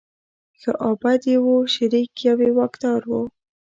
[0.59, 3.13] ښه او بد یې وو شریک یو یې واکدار و.